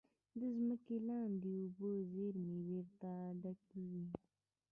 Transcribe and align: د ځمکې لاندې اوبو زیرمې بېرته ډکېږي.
د 0.39 0.41
ځمکې 0.57 0.95
لاندې 1.07 1.49
اوبو 1.61 1.89
زیرمې 2.11 2.57
بېرته 2.69 3.11
ډکېږي. 3.41 4.05